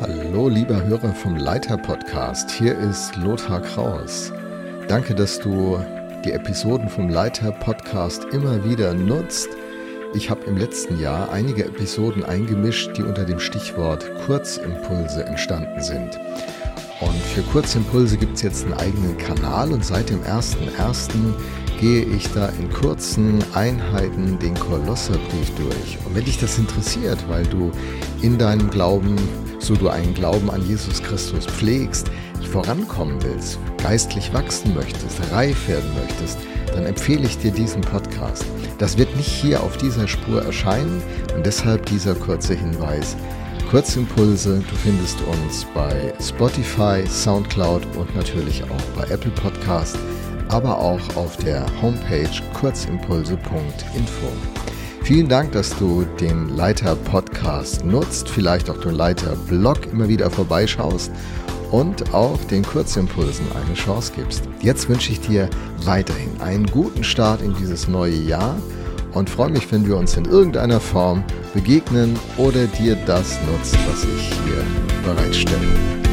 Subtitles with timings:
[0.00, 2.50] Hallo, lieber Hörer vom Leiter Podcast.
[2.50, 4.32] Hier ist Lothar Kraus.
[4.88, 5.78] Danke, dass du
[6.24, 9.48] die Episoden vom Leiter Podcast immer wieder nutzt.
[10.12, 16.18] Ich habe im letzten Jahr einige Episoden eingemischt, die unter dem Stichwort Kurzimpulse entstanden sind.
[17.00, 21.10] Und für Kurzimpulse gibt es jetzt einen eigenen Kanal und seit dem 1.1.
[21.80, 25.98] gehe ich da in kurzen Einheiten den Kolosserbrief durch.
[26.04, 27.70] Und wenn dich das interessiert, weil du
[28.22, 29.16] in deinem Glauben,
[29.64, 32.10] so du einen Glauben an Jesus Christus pflegst,
[32.52, 36.38] vorankommen willst, geistlich wachsen möchtest, reif werden möchtest,
[36.74, 38.44] dann empfehle ich dir diesen Podcast.
[38.78, 41.02] Das wird nicht hier auf dieser Spur erscheinen
[41.34, 43.16] und deshalb dieser kurze Hinweis.
[43.70, 49.96] Kurzimpulse, du findest uns bei Spotify, SoundCloud und natürlich auch bei Apple Podcast,
[50.48, 54.73] aber auch auf der Homepage kurzimpulse.info.
[55.04, 60.30] Vielen Dank, dass du den Leiter Podcast nutzt, vielleicht auch den Leiter Blog immer wieder
[60.30, 61.12] vorbeischaust
[61.70, 64.44] und auch den Kurzimpulsen eine Chance gibst.
[64.62, 65.50] Jetzt wünsche ich dir
[65.84, 68.56] weiterhin einen guten Start in dieses neue Jahr
[69.12, 74.04] und freue mich, wenn wir uns in irgendeiner Form begegnen oder dir das nutzt, was
[74.04, 74.64] ich hier
[75.04, 76.03] bereitstelle.